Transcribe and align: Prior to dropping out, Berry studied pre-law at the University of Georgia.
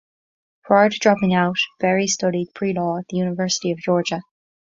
Prior 0.63 0.89
to 0.89 0.97
dropping 0.97 1.35
out, 1.35 1.57
Berry 1.79 2.07
studied 2.07 2.55
pre-law 2.55 2.97
at 2.97 3.07
the 3.09 3.17
University 3.17 3.69
of 3.69 3.77
Georgia. 3.77 4.23